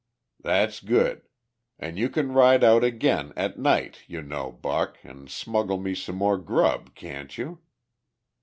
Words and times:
"That's 0.41 0.79
good. 0.79 1.27
An' 1.77 1.95
you 1.95 2.09
can 2.09 2.31
ride 2.31 2.63
out 2.63 2.83
again, 2.83 3.33
at 3.35 3.59
night, 3.59 3.99
you 4.07 4.23
know, 4.23 4.51
Buck, 4.51 4.97
an' 5.03 5.27
smuggle 5.27 5.77
me 5.77 5.93
some 5.93 6.15
more 6.15 6.39
grub, 6.39 6.95
can't 6.95 7.37
you?" 7.37 7.61